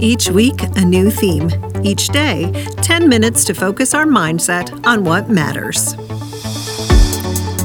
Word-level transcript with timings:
Each 0.00 0.30
week, 0.30 0.62
a 0.76 0.84
new 0.84 1.10
theme. 1.10 1.50
Each 1.82 2.06
day, 2.08 2.52
10 2.82 3.08
minutes 3.08 3.44
to 3.46 3.54
focus 3.54 3.94
our 3.94 4.04
mindset 4.04 4.86
on 4.86 5.02
what 5.02 5.28
matters. 5.28 5.94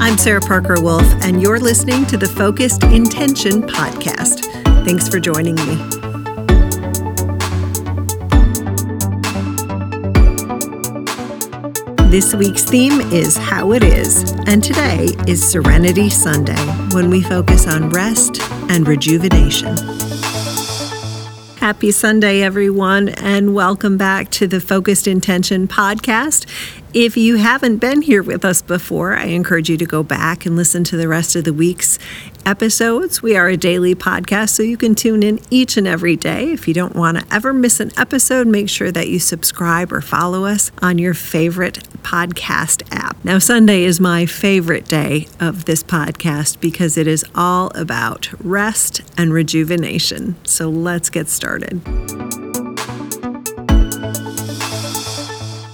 I'm 0.00 0.16
Sarah 0.16 0.40
Parker 0.40 0.80
Wolf, 0.80 1.04
and 1.22 1.42
you're 1.42 1.60
listening 1.60 2.06
to 2.06 2.16
the 2.16 2.26
Focused 2.26 2.82
Intention 2.84 3.60
Podcast. 3.62 4.46
Thanks 4.86 5.06
for 5.06 5.20
joining 5.20 5.54
me. 5.56 5.76
This 12.10 12.34
week's 12.34 12.64
theme 12.64 13.00
is 13.12 13.36
How 13.36 13.72
It 13.72 13.84
Is, 13.84 14.32
and 14.46 14.64
today 14.64 15.08
is 15.28 15.46
Serenity 15.46 16.08
Sunday, 16.08 16.64
when 16.94 17.10
we 17.10 17.20
focus 17.20 17.68
on 17.68 17.90
rest 17.90 18.40
and 18.70 18.88
rejuvenation. 18.88 19.76
Happy 21.64 21.92
Sunday, 21.92 22.42
everyone, 22.42 23.08
and 23.08 23.54
welcome 23.54 23.96
back 23.96 24.28
to 24.32 24.46
the 24.46 24.60
Focused 24.60 25.06
Intention 25.06 25.66
podcast. 25.66 26.44
If 26.92 27.16
you 27.16 27.36
haven't 27.36 27.78
been 27.78 28.02
here 28.02 28.22
with 28.22 28.44
us 28.44 28.60
before, 28.60 29.14
I 29.14 29.28
encourage 29.28 29.70
you 29.70 29.78
to 29.78 29.86
go 29.86 30.02
back 30.02 30.44
and 30.44 30.56
listen 30.56 30.84
to 30.84 30.98
the 30.98 31.08
rest 31.08 31.34
of 31.36 31.44
the 31.44 31.54
week's 31.54 31.98
episodes. 32.44 33.22
We 33.22 33.34
are 33.34 33.48
a 33.48 33.56
daily 33.56 33.94
podcast, 33.94 34.50
so 34.50 34.62
you 34.62 34.76
can 34.76 34.94
tune 34.94 35.22
in 35.22 35.40
each 35.48 35.78
and 35.78 35.88
every 35.88 36.16
day. 36.16 36.52
If 36.52 36.68
you 36.68 36.74
don't 36.74 36.94
want 36.94 37.16
to 37.18 37.34
ever 37.34 37.54
miss 37.54 37.80
an 37.80 37.92
episode, 37.96 38.46
make 38.46 38.68
sure 38.68 38.92
that 38.92 39.08
you 39.08 39.18
subscribe 39.18 39.90
or 39.90 40.02
follow 40.02 40.44
us 40.44 40.70
on 40.82 40.98
your 40.98 41.14
favorite 41.14 41.78
podcast 42.04 42.82
app. 42.92 43.16
Now, 43.24 43.38
Sunday 43.38 43.82
is 43.82 43.98
my 43.98 44.26
favorite 44.26 44.84
day 44.84 45.26
of 45.40 45.64
this 45.64 45.82
podcast 45.82 46.60
because 46.60 46.96
it 46.96 47.06
is 47.06 47.24
all 47.34 47.72
about 47.74 48.30
rest 48.44 49.00
and 49.18 49.32
rejuvenation. 49.32 50.36
So 50.44 50.68
let's 50.68 51.10
get 51.10 51.28
started. 51.28 51.80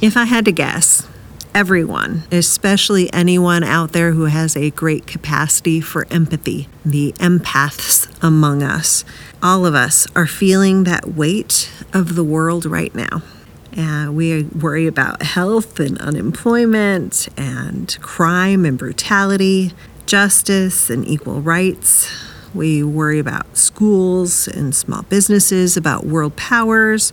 If 0.00 0.16
I 0.16 0.24
had 0.24 0.44
to 0.46 0.52
guess, 0.52 1.06
everyone, 1.54 2.22
especially 2.32 3.12
anyone 3.12 3.62
out 3.62 3.92
there 3.92 4.12
who 4.12 4.24
has 4.24 4.56
a 4.56 4.70
great 4.70 5.06
capacity 5.06 5.80
for 5.80 6.06
empathy, 6.10 6.68
the 6.84 7.12
empaths 7.18 8.08
among 8.22 8.62
us, 8.62 9.04
all 9.42 9.66
of 9.66 9.74
us 9.74 10.06
are 10.16 10.26
feeling 10.26 10.84
that 10.84 11.08
weight 11.14 11.70
of 11.92 12.14
the 12.14 12.24
world 12.24 12.64
right 12.64 12.94
now. 12.94 13.22
Uh, 13.76 14.10
we 14.12 14.42
worry 14.44 14.86
about 14.86 15.22
health 15.22 15.80
and 15.80 15.98
unemployment 15.98 17.28
and 17.38 17.96
crime 18.02 18.64
and 18.64 18.76
brutality, 18.76 19.72
justice 20.04 20.90
and 20.90 21.06
equal 21.06 21.40
rights. 21.40 22.10
We 22.54 22.82
worry 22.82 23.18
about 23.18 23.56
schools 23.56 24.46
and 24.46 24.74
small 24.74 25.02
businesses, 25.04 25.76
about 25.76 26.04
world 26.04 26.36
powers 26.36 27.12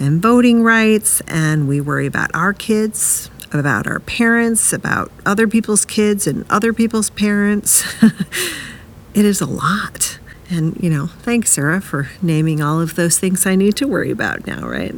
and 0.00 0.20
voting 0.20 0.64
rights, 0.64 1.20
and 1.28 1.68
we 1.68 1.80
worry 1.80 2.06
about 2.06 2.34
our 2.34 2.52
kids, 2.52 3.30
about 3.52 3.86
our 3.86 4.00
parents, 4.00 4.72
about 4.72 5.12
other 5.24 5.46
people's 5.46 5.84
kids 5.84 6.26
and 6.26 6.44
other 6.50 6.72
people's 6.72 7.10
parents. 7.10 7.84
it 9.14 9.24
is 9.24 9.40
a 9.40 9.46
lot. 9.46 10.18
And, 10.50 10.76
you 10.82 10.90
know, 10.90 11.06
thanks, 11.06 11.52
Sarah, 11.52 11.80
for 11.80 12.10
naming 12.20 12.60
all 12.60 12.80
of 12.80 12.96
those 12.96 13.18
things 13.18 13.46
I 13.46 13.54
need 13.54 13.76
to 13.76 13.86
worry 13.86 14.10
about 14.10 14.46
now, 14.46 14.66
right? 14.66 14.94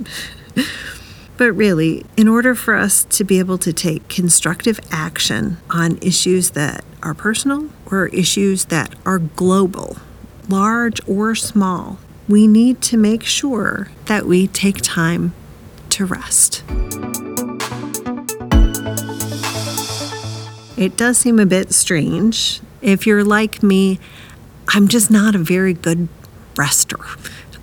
but 1.36 1.52
really, 1.52 2.04
in 2.16 2.28
order 2.28 2.54
for 2.54 2.74
us 2.74 3.04
to 3.04 3.24
be 3.24 3.38
able 3.38 3.58
to 3.58 3.72
take 3.72 4.08
constructive 4.08 4.78
action 4.90 5.58
on 5.70 5.98
issues 5.98 6.50
that 6.50 6.84
are 7.02 7.14
personal 7.14 7.68
or 7.86 8.06
issues 8.08 8.66
that 8.66 8.94
are 9.04 9.18
global, 9.18 9.96
large 10.48 11.00
or 11.08 11.34
small, 11.34 11.98
we 12.28 12.46
need 12.46 12.80
to 12.82 12.96
make 12.96 13.22
sure 13.22 13.88
that 14.06 14.26
we 14.26 14.46
take 14.46 14.80
time 14.80 15.34
to 15.90 16.06
rest. 16.06 16.62
It 20.76 20.96
does 20.96 21.18
seem 21.18 21.38
a 21.38 21.46
bit 21.46 21.72
strange. 21.72 22.60
If 22.82 23.06
you're 23.06 23.24
like 23.24 23.62
me, 23.62 23.98
I'm 24.68 24.88
just 24.88 25.10
not 25.10 25.34
a 25.34 25.38
very 25.38 25.72
good 25.72 26.08
rester. 26.56 26.98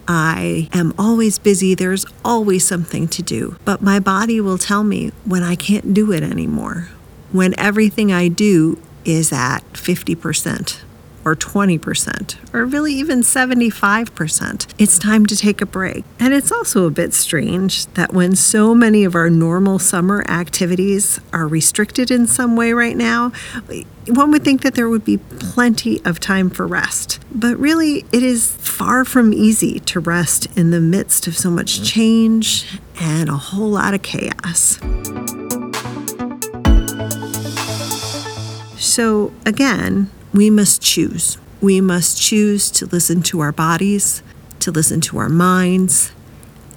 I 0.08 0.70
am 0.74 0.94
always 0.98 1.40
busy, 1.40 1.76
there's 1.76 2.06
always 2.24 2.66
something 2.66 3.08
to 3.10 3.22
do. 3.22 3.56
But 3.66 3.82
my 3.82 4.00
body 4.00 4.42
will 4.42 4.58
tell 4.58 4.84
me 4.84 5.12
when 5.26 5.44
I 5.44 5.56
can't 5.56 5.94
do 5.94 6.12
it 6.12 6.24
anymore, 6.24 6.90
when 7.32 7.58
everything 7.60 8.12
I 8.12 8.28
do 8.28 8.82
is 9.06 9.32
at 9.32 9.62
50% 9.74 10.82
or 11.24 11.36
20%, 11.36 12.54
or 12.54 12.66
really 12.66 12.94
even 12.94 13.22
75%. 13.22 14.68
It's 14.78 14.98
time 14.98 15.26
to 15.28 15.36
take 15.36 15.62
a 15.62 15.66
break. 15.66 16.04
And 16.20 16.34
it's 16.34 16.52
also 16.52 16.86
a 16.86 16.92
bit 16.92 17.14
strange 17.14 17.86
that 17.94 18.14
when 18.14 18.36
so 18.36 18.74
many 18.74 19.04
of 19.04 19.16
our 19.16 19.30
normal 19.30 19.80
summer 19.80 20.24
activities 20.28 21.20
are 21.32 21.48
restricted 21.48 22.12
in 22.12 22.28
some 22.28 22.56
way 22.56 22.74
right 22.74 22.98
now, 22.98 23.32
one 24.08 24.32
would 24.32 24.44
think 24.44 24.62
that 24.62 24.76
there 24.76 24.90
would 24.90 25.06
be 25.06 25.18
plenty 25.18 26.04
of 26.06 26.20
time 26.20 26.50
for 26.50 26.66
rest. 26.66 27.20
But 27.34 27.58
really, 27.58 28.06
it 28.12 28.24
is 28.24 28.56
far 28.58 29.06
from 29.06 29.34
easy 29.34 29.80
to 29.82 30.00
rest 30.00 30.48
in 30.58 30.72
the 30.72 30.82
midst 30.82 31.28
of 31.28 31.38
so 31.38 31.50
much 31.50 31.84
change 31.84 32.80
and 33.00 33.30
a 33.30 33.38
whole 33.38 33.70
lot 33.70 33.94
of 33.94 34.02
chaos. 34.02 34.80
So, 38.78 39.32
again, 39.46 40.10
we 40.34 40.50
must 40.50 40.82
choose. 40.82 41.38
We 41.62 41.82
must 41.82 42.20
choose 42.20 42.72
to 42.72 42.86
listen 42.86 43.22
to 43.24 43.40
our 43.42 43.52
bodies, 43.52 44.24
to 44.60 44.72
listen 44.72 45.02
to 45.02 45.18
our 45.18 45.30
minds, 45.30 46.12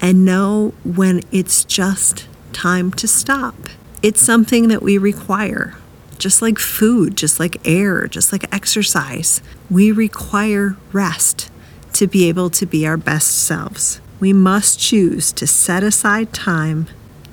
and 0.01 0.25
know 0.25 0.75
when 0.85 1.23
it's 1.33 1.65
just 1.65 2.29
time 2.53 2.91
to 2.93 3.09
stop. 3.09 3.55
It's 4.03 4.21
something 4.21 4.69
that 4.69 4.83
we 4.83 4.99
require, 4.99 5.77
just 6.19 6.43
like 6.43 6.59
food, 6.59 7.17
just 7.17 7.41
like 7.41 7.67
air, 7.67 8.07
just 8.07 8.33
like 8.33 8.53
exercise. 8.55 9.41
We 9.71 9.93
require 9.93 10.77
rest 10.93 11.51
to 11.95 12.07
be 12.07 12.29
able 12.29 12.51
to 12.51 12.67
be 12.67 12.87
our 12.87 12.97
best 12.97 13.29
selves. 13.29 14.01
We 14.21 14.33
must 14.33 14.79
choose 14.79 15.33
to 15.33 15.47
set 15.47 15.83
aside 15.83 16.33
time 16.33 16.87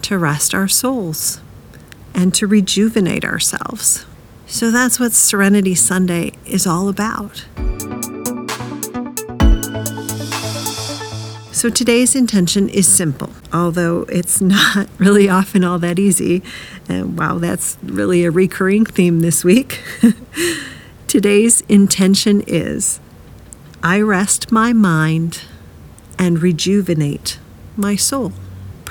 to 0.03 0.17
rest 0.17 0.53
our 0.53 0.67
souls 0.67 1.41
and 2.13 2.33
to 2.35 2.47
rejuvenate 2.47 3.25
ourselves. 3.25 4.05
So 4.51 4.69
that's 4.69 4.99
what 4.99 5.13
Serenity 5.13 5.75
Sunday 5.75 6.33
is 6.45 6.67
all 6.67 6.89
about. 6.89 7.45
So 11.53 11.69
today's 11.69 12.15
intention 12.15 12.67
is 12.67 12.85
simple, 12.85 13.29
although 13.53 14.01
it's 14.09 14.41
not 14.41 14.89
really 14.97 15.29
often 15.29 15.63
all 15.63 15.79
that 15.79 15.97
easy. 15.97 16.43
And 16.89 17.17
wow, 17.17 17.37
that's 17.37 17.77
really 17.81 18.25
a 18.25 18.29
recurring 18.29 18.85
theme 18.85 19.21
this 19.21 19.45
week. 19.45 19.79
today's 21.07 21.61
intention 21.69 22.43
is 22.45 22.99
I 23.81 24.01
rest 24.01 24.51
my 24.51 24.73
mind 24.73 25.43
and 26.19 26.41
rejuvenate 26.41 27.39
my 27.77 27.95
soul. 27.95 28.33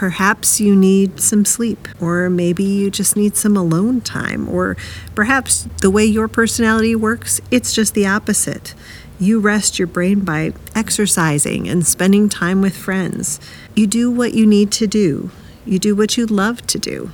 Perhaps 0.00 0.62
you 0.62 0.75
need 0.75 1.21
some 1.21 1.44
sleep, 1.44 1.87
or 2.00 2.31
maybe 2.31 2.65
you 2.65 2.91
just 2.91 3.16
need 3.16 3.37
some 3.37 3.55
alone 3.55 4.00
time, 4.00 4.49
or 4.49 4.75
perhaps 5.15 5.69
the 5.83 5.91
way 5.91 6.06
your 6.06 6.27
personality 6.27 6.97
works, 6.97 7.38
it's 7.50 7.75
just 7.75 7.93
the 7.93 8.06
opposite. 8.06 8.75
You 9.19 9.41
rest 9.41 9.78
your 9.78 9.87
brain 9.87 10.21
by 10.21 10.55
exercising 10.75 11.69
and 11.69 11.87
spending 11.87 12.31
time 12.31 12.62
with 12.62 12.75
friends. 12.75 13.41
You 13.77 13.87
do 13.87 14.11
what 14.11 14.33
you 14.33 14.47
need 14.47 14.72
to 14.72 14.87
do, 14.87 15.33
you 15.66 15.78
do 15.78 15.94
what 15.94 16.17
you 16.17 16.25
love 16.25 16.67
to 16.69 16.78
do 16.78 17.11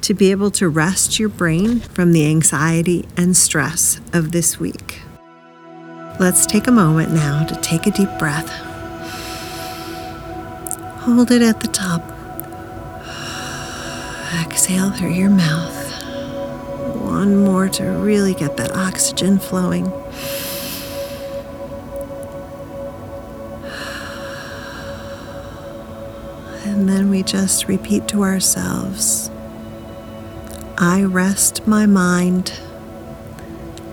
to 0.00 0.14
be 0.14 0.30
able 0.30 0.50
to 0.52 0.70
rest 0.70 1.18
your 1.18 1.28
brain 1.28 1.80
from 1.80 2.12
the 2.12 2.26
anxiety 2.26 3.06
and 3.14 3.36
stress 3.36 4.00
of 4.14 4.32
this 4.32 4.58
week. 4.58 5.02
Let's 6.18 6.46
take 6.46 6.66
a 6.66 6.72
moment 6.72 7.12
now 7.12 7.44
to 7.44 7.54
take 7.56 7.86
a 7.86 7.90
deep 7.90 8.08
breath. 8.18 8.48
Hold 11.02 11.30
it 11.30 11.42
at 11.42 11.60
the 11.60 11.68
top 11.68 12.21
Exhale 14.40 14.90
through 14.90 15.12
your 15.12 15.28
mouth. 15.28 15.92
One 16.96 17.44
more 17.44 17.68
to 17.68 17.84
really 17.84 18.32
get 18.32 18.56
that 18.56 18.72
oxygen 18.74 19.38
flowing. 19.38 19.86
And 26.64 26.88
then 26.88 27.10
we 27.10 27.22
just 27.22 27.68
repeat 27.68 28.08
to 28.08 28.22
ourselves 28.22 29.30
I 30.78 31.02
rest 31.02 31.66
my 31.66 31.86
mind 31.86 32.58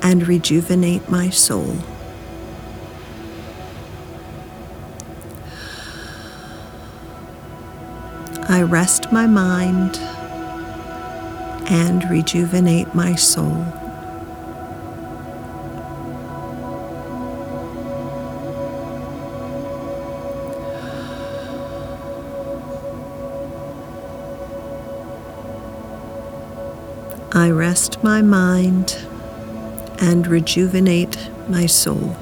and 0.01 0.27
rejuvenate 0.27 1.09
my 1.09 1.29
soul. 1.29 1.75
I 8.47 8.63
rest 8.63 9.11
my 9.11 9.27
mind 9.27 9.99
and 11.69 12.03
rejuvenate 12.09 12.93
my 12.95 13.15
soul. 13.15 13.65
I 27.31 27.51
rest 27.51 28.03
my 28.03 28.21
mind 28.23 28.97
and 29.99 30.25
rejuvenate 30.25 31.29
my 31.47 31.67
soul. 31.67 32.17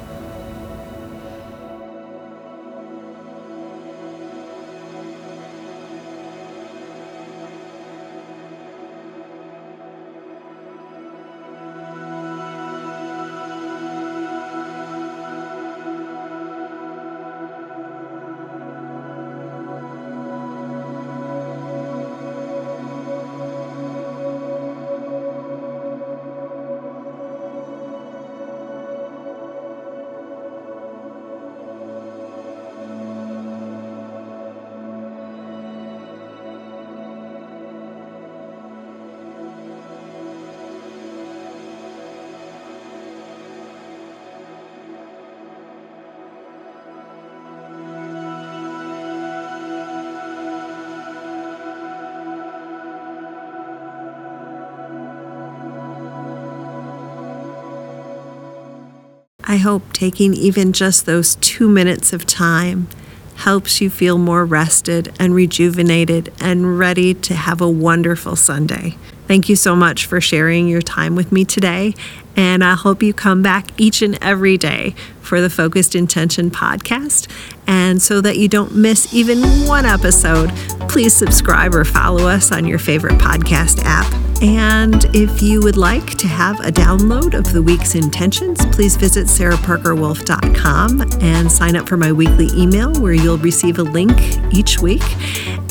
I 59.49 59.57
hope 59.57 59.93
taking 59.93 60.33
even 60.33 60.73
just 60.73 61.05
those 61.05 61.35
two 61.35 61.69
minutes 61.69 62.11
of 62.11 62.25
time 62.25 62.89
helps 63.37 63.79
you 63.79 63.89
feel 63.89 64.17
more 64.17 64.45
rested 64.45 65.13
and 65.19 65.33
rejuvenated 65.33 66.33
and 66.41 66.77
ready 66.77 67.13
to 67.13 67.33
have 67.33 67.61
a 67.61 67.69
wonderful 67.69 68.35
Sunday. 68.35 68.97
Thank 69.25 69.47
you 69.47 69.55
so 69.55 69.73
much 69.73 70.05
for 70.05 70.19
sharing 70.19 70.67
your 70.67 70.81
time 70.81 71.15
with 71.15 71.31
me 71.31 71.45
today. 71.45 71.93
And 72.35 72.61
I 72.63 72.75
hope 72.75 73.01
you 73.01 73.13
come 73.13 73.41
back 73.41 73.69
each 73.79 74.01
and 74.01 74.17
every 74.21 74.57
day 74.57 74.95
for 75.21 75.39
the 75.39 75.49
Focused 75.49 75.95
Intention 75.95 76.51
podcast. 76.51 77.29
And 77.67 78.01
so 78.01 78.19
that 78.21 78.37
you 78.37 78.49
don't 78.49 78.75
miss 78.75 79.13
even 79.13 79.39
one 79.65 79.85
episode, 79.85 80.49
please 80.89 81.13
subscribe 81.13 81.73
or 81.73 81.85
follow 81.85 82.27
us 82.27 82.51
on 82.51 82.65
your 82.65 82.79
favorite 82.79 83.19
podcast 83.19 83.81
app. 83.83 84.26
And 84.41 85.03
if 85.15 85.41
you 85.41 85.61
would 85.61 85.77
like 85.77 86.15
to 86.19 86.27
have 86.27 86.59
a 86.59 86.71
download 86.71 87.33
of 87.33 87.51
the 87.51 87.61
week's 87.61 87.95
intentions, 87.95 88.63
please 88.67 88.95
visit 88.95 89.25
sarahparkerwolf.com 89.25 91.01
and 91.21 91.51
sign 91.51 91.75
up 91.75 91.89
for 91.89 91.97
my 91.97 92.11
weekly 92.11 92.47
email 92.53 92.93
where 93.01 93.13
you'll 93.13 93.39
receive 93.39 93.79
a 93.79 93.83
link 93.83 94.15
each 94.53 94.79
week. 94.79 95.01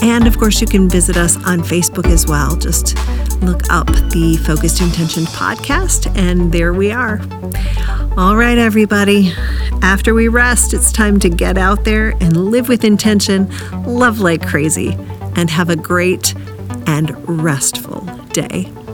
And 0.03 0.27
of 0.27 0.37
course, 0.37 0.61
you 0.61 0.67
can 0.67 0.89
visit 0.89 1.17
us 1.17 1.37
on 1.47 1.61
Facebook 1.61 2.07
as 2.07 2.27
well. 2.27 2.57
Just 2.57 2.97
look 3.41 3.63
up 3.71 3.87
the 3.87 4.37
Focused 4.45 4.81
Intention 4.81 5.25
podcast, 5.27 6.13
and 6.17 6.51
there 6.51 6.75
we 6.75 6.91
are. 6.91 7.21
All 8.19 8.37
right, 8.37 8.59
everybody. 8.59 9.33
After 9.83 10.13
we 10.13 10.27
rest, 10.27 10.75
it's 10.75 10.91
time 10.91 11.21
to 11.21 11.29
get 11.29 11.57
out 11.57 11.85
there 11.85 12.11
and 12.21 12.51
live 12.51 12.69
with 12.69 12.83
intention, 12.83 13.49
love 13.85 14.19
like 14.19 14.45
crazy, 14.45 14.97
and 15.37 15.51
have 15.51 15.71
a 15.71 15.77
great 15.77 16.35
and 16.89 17.11
restful 17.29 18.26
day. 18.37 18.86